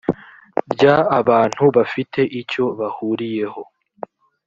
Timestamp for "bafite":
1.75-2.19